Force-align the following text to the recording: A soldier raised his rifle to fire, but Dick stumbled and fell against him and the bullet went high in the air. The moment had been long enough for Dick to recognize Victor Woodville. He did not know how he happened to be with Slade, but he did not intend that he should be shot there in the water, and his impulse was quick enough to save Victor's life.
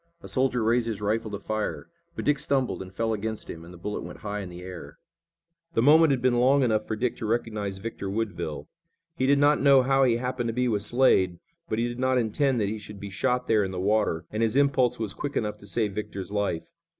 A 0.23 0.27
soldier 0.27 0.63
raised 0.63 0.87
his 0.87 0.99
rifle 0.99 1.29
to 1.29 1.37
fire, 1.37 1.87
but 2.15 2.25
Dick 2.25 2.39
stumbled 2.39 2.81
and 2.81 2.91
fell 2.91 3.13
against 3.13 3.51
him 3.51 3.63
and 3.63 3.71
the 3.71 3.77
bullet 3.77 4.01
went 4.01 4.21
high 4.21 4.39
in 4.39 4.49
the 4.49 4.63
air. 4.63 4.97
The 5.75 5.83
moment 5.83 6.09
had 6.09 6.23
been 6.23 6.39
long 6.39 6.63
enough 6.63 6.87
for 6.87 6.95
Dick 6.95 7.15
to 7.17 7.27
recognize 7.27 7.77
Victor 7.77 8.09
Woodville. 8.09 8.65
He 9.15 9.27
did 9.27 9.37
not 9.37 9.61
know 9.61 9.83
how 9.83 10.03
he 10.03 10.17
happened 10.17 10.47
to 10.47 10.53
be 10.53 10.67
with 10.67 10.81
Slade, 10.81 11.37
but 11.69 11.77
he 11.77 11.87
did 11.87 11.99
not 11.99 12.17
intend 12.17 12.59
that 12.59 12.67
he 12.67 12.79
should 12.79 12.99
be 12.99 13.11
shot 13.11 13.47
there 13.47 13.63
in 13.63 13.69
the 13.69 13.79
water, 13.79 14.25
and 14.31 14.41
his 14.41 14.55
impulse 14.55 14.97
was 14.97 15.13
quick 15.13 15.37
enough 15.37 15.59
to 15.59 15.67
save 15.67 15.93
Victor's 15.93 16.31
life. 16.31 16.63